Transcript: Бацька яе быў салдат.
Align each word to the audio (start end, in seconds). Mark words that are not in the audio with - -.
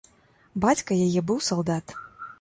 Бацька 0.63 0.97
яе 1.07 1.21
быў 1.31 1.39
салдат. 1.49 1.85